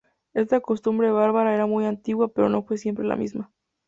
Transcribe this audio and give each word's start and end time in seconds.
Esta 0.33 0.59
costumbre 0.61 1.11
bárbara 1.11 1.53
era 1.53 1.67
muy 1.67 1.85
antigua 1.85 2.29
pero 2.29 2.49
no 2.49 2.63
fue 2.63 2.79
siempre 2.79 3.05
la 3.05 3.15
misma. 3.15 3.51